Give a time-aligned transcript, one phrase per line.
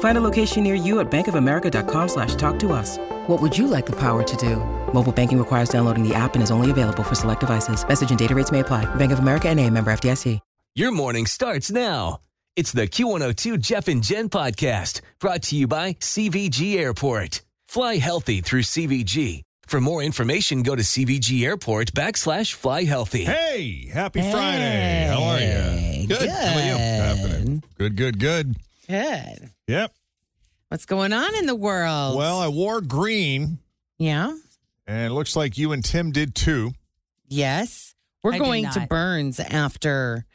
[0.00, 2.98] Find a location near you at bankofamerica.com slash talk to us.
[3.28, 4.56] What would you like the power to do?
[4.92, 7.86] Mobile banking requires downloading the app and is only available for select devices.
[7.88, 8.84] Message and data rates may apply.
[8.96, 10.40] Bank of America and a member FDIC.
[10.76, 12.20] Your morning starts now.
[12.54, 17.42] It's the Q102 Jeff and Jen podcast brought to you by CVG Airport.
[17.66, 19.42] Fly healthy through CVG.
[19.66, 23.24] For more information, go to CVG Airport backslash fly healthy.
[23.24, 25.08] Hey, happy Friday.
[25.10, 26.06] How are you?
[26.06, 26.28] Good.
[26.28, 26.76] How about you?
[26.76, 27.62] Happening.
[27.76, 28.54] Good, good, good.
[28.90, 29.50] Good.
[29.68, 29.92] Yep.
[30.68, 32.16] What's going on in the world?
[32.16, 33.58] Well, I wore green,
[33.98, 34.36] yeah.
[34.86, 36.72] and it looks like you and Tim did too.
[37.28, 37.94] Yes.
[38.22, 38.86] We're I going to.
[38.88, 40.26] Burns after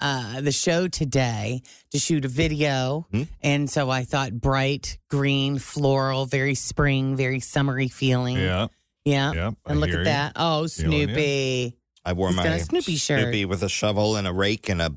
[0.00, 3.06] uh, the show today to shoot a video.
[3.10, 3.22] Hmm?
[3.42, 8.36] And so I thought bright, green, floral, very spring, very summery feeling.
[8.36, 8.68] Yeah.
[9.04, 9.32] Yeah.
[9.34, 10.04] Yeah, I And look at you.
[10.04, 10.32] that.
[10.36, 11.04] Oh, Feeling you.
[11.06, 11.76] Snoopy.
[12.04, 13.20] I wore He's got my a Snoopy shirt.
[13.22, 14.96] Snoopy with a shovel and a rake and a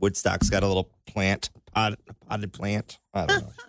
[0.00, 2.98] Woodstock's got a little plant, pot, potted plant.
[3.14, 3.52] I don't know.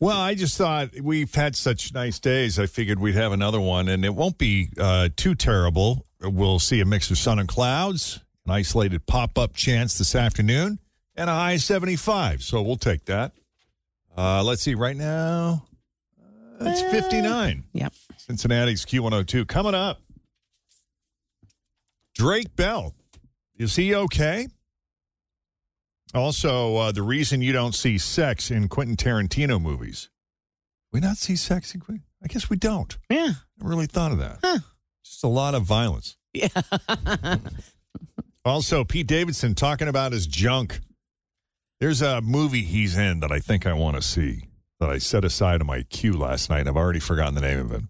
[0.00, 2.56] Well, I just thought we've had such nice days.
[2.56, 6.06] I figured we'd have another one, and it won't be uh, too terrible.
[6.20, 10.78] We'll see a mix of sun and clouds, an isolated pop up chance this afternoon,
[11.16, 12.44] and a high of 75.
[12.44, 13.32] So we'll take that.
[14.16, 15.64] Uh, let's see, right now,
[16.60, 17.64] uh, it's 59.
[17.72, 17.92] Yep.
[18.18, 19.48] Cincinnati's Q102.
[19.48, 20.00] Coming up,
[22.14, 22.94] Drake Bell.
[23.56, 24.46] Is he okay?
[26.14, 30.08] Also, uh, the reason you don't see sex in Quentin Tarantino movies.
[30.92, 32.04] We not see sex in Quentin?
[32.22, 32.96] I guess we don't.
[33.10, 33.32] Yeah.
[33.62, 34.38] I really thought of that.
[34.42, 34.58] Huh.
[35.04, 36.16] Just a lot of violence.
[36.32, 36.48] Yeah.
[38.44, 40.80] Also, Pete Davidson talking about his junk.
[41.80, 44.44] There's a movie he's in that I think I want to see
[44.80, 46.66] that I set aside on my queue last night.
[46.66, 47.82] I've already forgotten the name of it,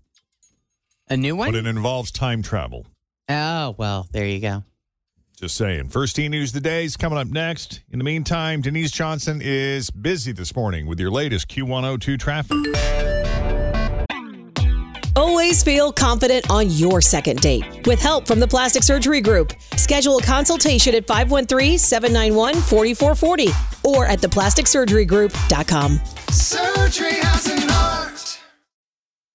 [1.09, 1.53] a new one?
[1.53, 2.87] but it involves time travel.
[3.29, 4.65] oh, well, there you go.
[5.39, 5.89] Just saying.
[5.91, 7.83] First T News of the Day is coming up next.
[7.93, 12.57] In the meantime, Denise Johnson is busy this morning with your latest Q102 traffic.
[15.15, 17.87] Always feel confident on your second date.
[17.87, 26.01] With help from the Plastic Surgery Group, schedule a consultation at 513-791-4440 or at theplasticsurgerygroup.com.
[26.31, 27.28] Surgery has an art.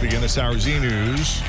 [0.00, 1.42] Begin this hour Z News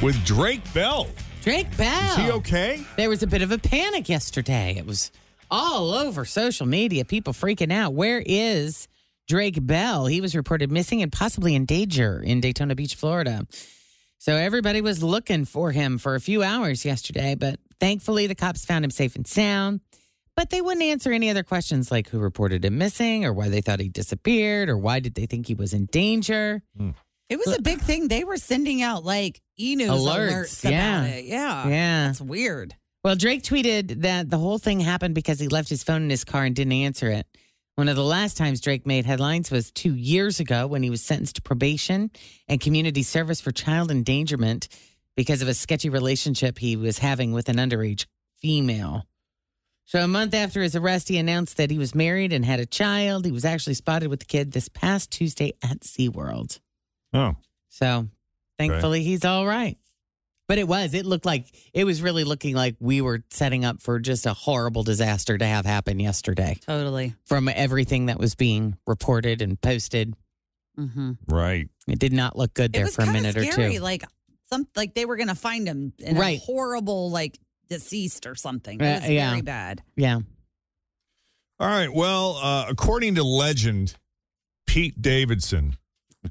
[0.00, 1.08] with Drake Bell.
[1.42, 2.10] Drake Bell.
[2.10, 2.84] Is he okay?
[2.96, 4.76] There was a bit of a panic yesterday.
[4.78, 5.10] It was
[5.50, 7.92] all over social media, people freaking out.
[7.92, 8.86] Where is
[9.26, 10.06] Drake Bell?
[10.06, 13.44] He was reported missing and possibly in danger in Daytona Beach, Florida.
[14.18, 18.64] So everybody was looking for him for a few hours yesterday, but thankfully the cops
[18.64, 19.80] found him safe and sound.
[20.36, 23.62] But they wouldn't answer any other questions like who reported him missing or why they
[23.62, 26.62] thought he disappeared or why did they think he was in danger.
[26.76, 26.90] Hmm.
[27.30, 28.08] It was a big thing.
[28.08, 31.00] They were sending out like e news Alerts, alerts, yeah.
[31.04, 31.24] about it.
[31.26, 31.68] Yeah.
[31.68, 32.06] Yeah.
[32.08, 32.74] That's weird.
[33.04, 36.24] Well, Drake tweeted that the whole thing happened because he left his phone in his
[36.24, 37.26] car and didn't answer it.
[37.76, 41.02] One of the last times Drake made headlines was two years ago when he was
[41.02, 42.10] sentenced to probation
[42.46, 44.68] and community service for child endangerment
[45.16, 48.06] because of a sketchy relationship he was having with an underage
[48.38, 49.06] female.
[49.86, 52.66] So, a month after his arrest, he announced that he was married and had a
[52.66, 53.24] child.
[53.24, 56.60] He was actually spotted with the kid this past Tuesday at SeaWorld.
[57.12, 57.36] Oh,
[57.68, 58.08] So,
[58.58, 59.76] thankfully, he's all right.
[60.48, 63.80] But it was, it looked like, it was really looking like we were setting up
[63.80, 67.14] for just a horrible disaster to have happen yesterday Totally.
[67.26, 70.14] from everything that was being reported and posted.
[70.78, 71.12] Mm-hmm.
[71.28, 71.68] right.
[71.86, 73.66] It did not look good there for a minute scary.
[73.66, 73.78] or two.
[73.80, 74.04] Like
[74.50, 76.38] some, like they were going to find him in Right.
[76.38, 78.80] a horrible, like deceased or something.
[78.80, 79.30] It Uh, yeah.
[79.30, 79.82] very bad.
[79.96, 80.18] Yeah.
[81.60, 81.92] All right.
[81.92, 83.94] Well, uh, according to legend,
[84.66, 85.76] Pete Davidson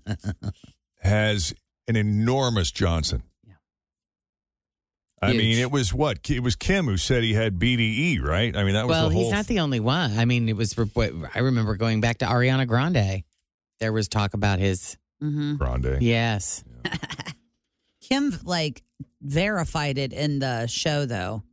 [1.01, 1.53] has
[1.87, 3.23] an enormous Johnson.
[5.21, 5.37] I Huge.
[5.37, 6.29] mean, it was what?
[6.29, 8.55] It was Kim who said he had BDE, right?
[8.55, 9.23] I mean, that was well, the whole.
[9.23, 10.17] he's not the only one.
[10.17, 10.77] I mean, it was.
[10.77, 13.23] I remember going back to Ariana Grande.
[13.79, 14.97] There was talk about his.
[15.21, 15.55] Mm-hmm.
[15.55, 15.97] Grande.
[16.01, 16.63] Yes.
[18.01, 18.81] Kim like
[19.21, 21.43] verified it in the show though.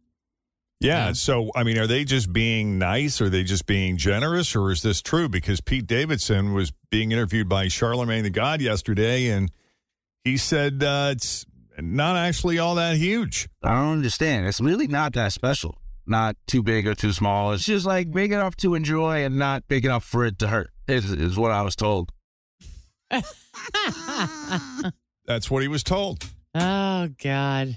[0.81, 1.13] Yeah.
[1.13, 3.21] So, I mean, are they just being nice?
[3.21, 4.55] Are they just being generous?
[4.55, 5.29] Or is this true?
[5.29, 9.51] Because Pete Davidson was being interviewed by Charlemagne the God yesterday, and
[10.25, 11.47] he said uh, it's
[11.79, 13.49] not actually all that huge.
[13.63, 14.47] I don't understand.
[14.47, 15.79] It's really not that special.
[16.07, 17.53] Not too big or too small.
[17.53, 20.71] It's just like big enough to enjoy and not big enough for it to hurt.
[20.87, 22.13] Is is what I was told.
[25.27, 26.25] That's what he was told.
[26.55, 27.77] Oh God.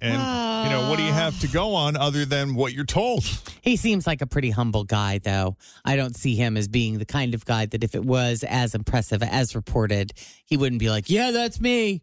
[0.00, 3.24] And, you know, what do you have to go on other than what you're told?
[3.60, 5.56] He seems like a pretty humble guy, though.
[5.84, 8.74] I don't see him as being the kind of guy that if it was as
[8.74, 10.12] impressive as reported,
[10.44, 12.02] he wouldn't be like, "Yeah, that's me."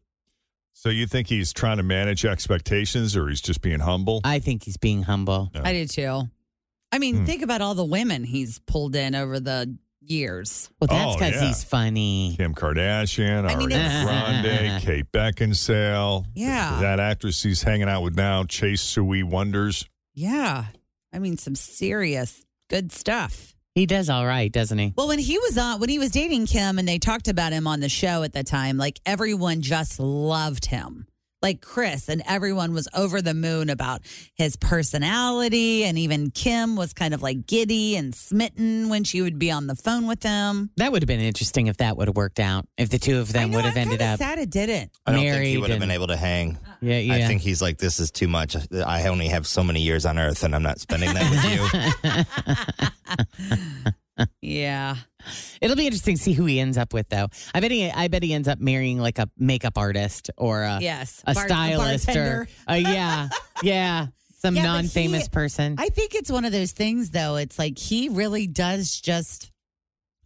[0.74, 4.22] So you think he's trying to manage expectations or he's just being humble?
[4.24, 5.50] I think he's being humble.
[5.56, 6.24] I do too.
[6.92, 7.26] I mean, Hmm.
[7.26, 9.76] think about all the women he's pulled in over the
[10.10, 10.70] years.
[10.80, 11.48] Well, that's Oh, because yeah.
[11.48, 12.36] he's funny.
[12.38, 16.26] Kim Kardashian, I mean, Ariana it's- Grande, Kate Beckinsale.
[16.36, 16.80] Yeah.
[16.82, 19.86] That actress he's hanging out with now, Chase Sui Wonders.
[20.14, 20.66] Yeah.
[21.14, 23.54] I mean, some serious good stuff.
[23.74, 24.94] He does all right, doesn't he?
[24.96, 27.68] Well, when he was on, when he was dating Kim and they talked about him
[27.68, 31.08] on the show at the time, like everyone just loved him.
[31.42, 34.02] Like Chris and everyone was over the moon about
[34.36, 35.84] his personality.
[35.84, 39.68] And even Kim was kind of like giddy and smitten when she would be on
[39.68, 40.72] the phone with him.
[40.78, 42.68] That would have been interesting if that would have worked out.
[42.78, 44.20] If the two of them know, would have I'm ended kinda up.
[44.20, 44.92] sad it didn't.
[45.06, 46.58] I don't think he Married would have been able to hang.
[46.82, 47.14] Yeah, yeah.
[47.16, 48.56] I think he's like, this is too much.
[48.74, 51.44] I only have so many years on Earth, and I'm not spending that with
[53.86, 53.92] you.
[54.42, 54.96] Yeah.
[55.62, 57.28] It'll be interesting to see who he ends up with, though.
[57.54, 60.80] I bet he, I bet he ends up marrying like a makeup artist or a,
[60.82, 61.22] Yes.
[61.28, 62.48] a Bar- a stylist or bartender.
[62.70, 63.30] uh, yeah,
[63.64, 64.08] yeah,
[64.38, 65.76] some Yeah, non-famous he- person.
[65.80, 67.36] I think it's one of those things, though.
[67.36, 69.52] It's like he really does just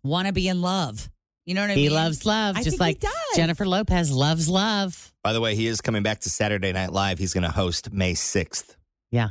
[0.03, 1.09] want to be in love.
[1.45, 1.89] You know what I he mean?
[1.89, 3.35] He loves love, I just think he like does.
[3.35, 5.12] Jennifer Lopez loves love.
[5.24, 7.18] By the way, he is coming back to Saturday Night Live.
[7.18, 8.75] He's going to host May 6th.
[9.12, 9.30] Yeah,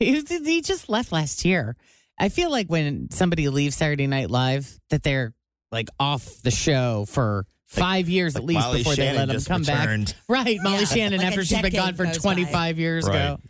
[0.00, 1.76] he, he just left last year.
[2.18, 5.32] I feel like when somebody leaves Saturday Night Live, that they're
[5.70, 9.40] like off the show for five years at like least Molly before they let them
[9.42, 10.06] come returned.
[10.08, 10.16] back.
[10.28, 12.22] Right, Molly Yeah, Shannon like after she's been gone for goes by.
[12.34, 13.16] 25 years Right.
[13.16, 13.40] ago.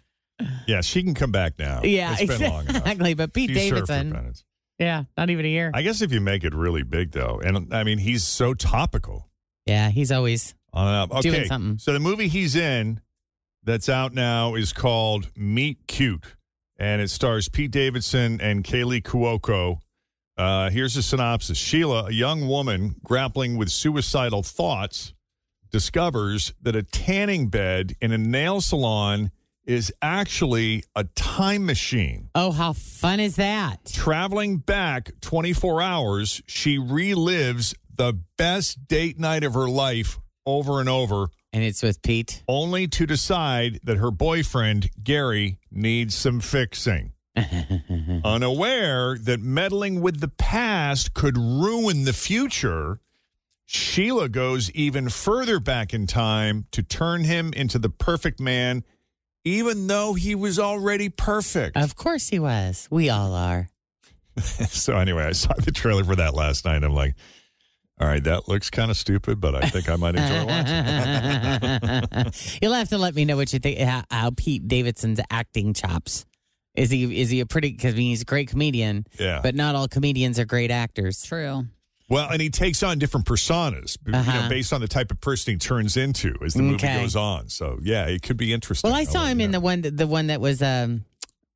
[0.67, 1.81] Yeah, she can come back now.
[1.85, 3.15] Yeah, it's been long exactly.
[3.15, 4.33] But Pete She's Davidson,
[4.79, 5.71] yeah, not even a year.
[5.75, 9.29] I guess if you make it really big, though, and I mean, he's so topical.
[9.67, 11.11] yeah, he's always On up.
[11.13, 11.79] Okay, Doing something.
[11.79, 13.01] so the movie he's in
[13.65, 16.35] that's out now is called Meet Cute,
[16.83, 19.79] and it stars Pete Davidson and Kaley Cuoco.
[20.37, 25.15] Uh, here's a synopsis: Sheila, a young woman grappling with suicidal thoughts,
[25.71, 29.31] discovers that a tanning bed in a nail salon
[29.65, 32.31] is actually a time machine.
[32.35, 33.87] Oh, how fun is that?
[33.87, 40.89] Traveling back 24 hours, she relives the best date night of her life over and
[40.89, 42.43] over, And it's with Pete.
[42.49, 47.13] only to decide that her boyfriend, Gary, needs some fixing.
[48.25, 53.01] Unaware that meddling with the past could ruin the future,
[53.67, 58.85] Sheila goes even further back in time to turn him into the perfect man,
[59.45, 61.77] even though he was already perfect.
[61.77, 62.87] Of course he was.
[62.91, 63.69] We all are.
[64.41, 66.85] so anyway, I saw the trailer for that last night.
[66.85, 67.15] I'm like,
[68.01, 72.33] all right, that looks kind of stupid, but I think I might enjoy watching.
[72.63, 73.79] You'll have to let me know what you think.
[73.79, 76.25] How, how Pete Davidson's acting chops.
[76.75, 77.71] Is he is he a pretty?
[77.71, 79.07] Because I mean, he's a great comedian.
[79.21, 79.41] Yeah.
[79.43, 81.23] But not all comedians are great actors.
[81.23, 81.67] True.
[82.09, 84.49] Well, and he takes on different personas, you know, Uh-huh.
[84.49, 87.01] based on the type of person he turns into as the movie Okay.
[87.01, 87.49] goes on.
[87.49, 88.91] So yeah, it could be interesting.
[88.91, 91.05] Well, I saw him in the one that the one that was um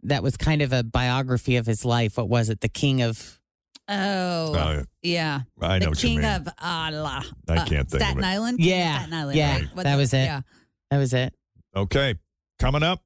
[0.03, 2.17] that was kind of a biography of his life.
[2.19, 2.61] What was it?
[2.61, 3.41] The King of
[3.89, 5.43] Oh, Oh, yeah.
[5.61, 6.27] I know the what you King mean.
[6.27, 8.27] of uh, la, I uh, can't think of Staten it.
[8.27, 8.59] Island.
[8.61, 9.39] Yeah, Staten Island.
[9.39, 9.85] yeah, right?
[9.85, 10.25] That was it.
[10.25, 10.41] Yeah.
[10.91, 11.33] that was it.
[11.77, 12.15] Okay,
[12.59, 13.03] coming up,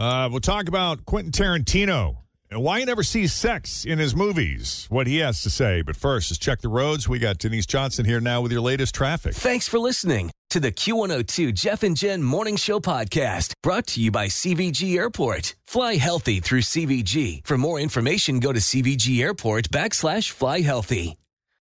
[0.00, 2.16] uh, we'll talk about Quentin Tarantino
[2.52, 4.86] and why he never sees sex in his movies.
[4.90, 5.82] What he has to say.
[5.82, 7.08] But first, let's check the roads.
[7.08, 9.34] We got Denise Johnson here now with your latest traffic.
[9.34, 14.10] Thanks for listening to the Q102 Jeff and Jen Morning Show podcast brought to you
[14.10, 15.54] by CVG Airport.
[15.66, 17.46] Fly healthy through CVG.
[17.46, 21.16] For more information, go to CVG Airport backslash fly healthy.